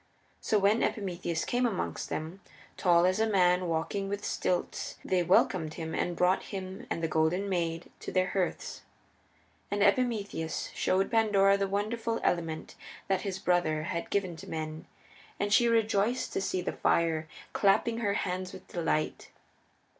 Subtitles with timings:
[0.39, 2.41] So when Epimetheus came amongst them,
[2.75, 7.07] tall as a man walking with stilts, they welcomed him and brought him and the
[7.07, 8.81] Golden Maid to their hearths.
[9.69, 12.73] And Epimetheus showed Pandora the wonderful element
[13.09, 14.87] that his brother had given to men,
[15.39, 19.29] and she rejoiced to see the fire, clapping her hands with delight.